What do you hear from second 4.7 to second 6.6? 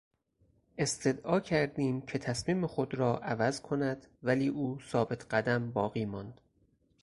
ثابت قدم باقی ماند.